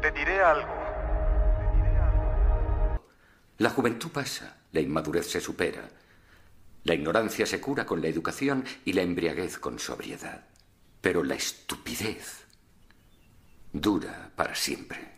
[0.00, 0.68] Te diré algo.
[3.58, 5.88] La juventud pasa, la inmadurez se supera.
[6.84, 10.46] La ignorancia se cura con la educación y la embriaguez con sobriedad.
[11.00, 12.46] Pero la estupidez
[13.72, 15.17] dura para siempre.